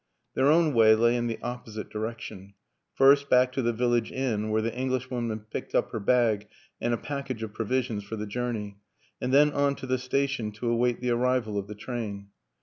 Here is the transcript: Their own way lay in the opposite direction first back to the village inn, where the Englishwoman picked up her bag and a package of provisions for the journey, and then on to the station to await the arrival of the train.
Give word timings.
Their 0.33 0.47
own 0.47 0.73
way 0.73 0.95
lay 0.95 1.15
in 1.15 1.27
the 1.27 1.37
opposite 1.43 1.91
direction 1.91 2.55
first 2.95 3.29
back 3.29 3.51
to 3.51 3.61
the 3.61 3.71
village 3.71 4.11
inn, 4.11 4.49
where 4.49 4.63
the 4.63 4.73
Englishwoman 4.75 5.41
picked 5.51 5.75
up 5.75 5.91
her 5.91 5.99
bag 5.99 6.47
and 6.81 6.91
a 6.91 6.97
package 6.97 7.43
of 7.43 7.53
provisions 7.53 8.03
for 8.03 8.15
the 8.15 8.25
journey, 8.25 8.79
and 9.21 9.31
then 9.31 9.51
on 9.51 9.75
to 9.75 9.85
the 9.85 9.99
station 9.99 10.51
to 10.53 10.71
await 10.71 11.01
the 11.01 11.11
arrival 11.11 11.55
of 11.59 11.67
the 11.67 11.75
train. 11.75 12.29